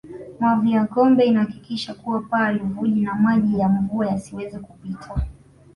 [0.39, 5.15] Mavi ya ngombe inahakikisha kuwa paa halivuji na maji ya mvua yasiweze kupita